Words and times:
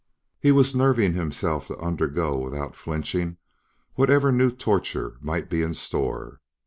He 0.39 0.51
was 0.51 0.73
nerving 0.73 1.13
himself 1.13 1.67
to 1.67 1.77
undergo 1.77 2.35
without 2.35 2.75
flinching 2.75 3.37
whatever 3.93 4.31
new 4.31 4.49
torture 4.49 5.15
might 5.21 5.47
be 5.47 5.61
in 5.61 5.75
store. 5.75 6.41